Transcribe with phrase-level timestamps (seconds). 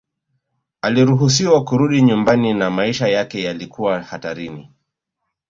[0.81, 4.69] Aliruhusiwa kurudi nyumbani na maisha yake yalikuwa hatarini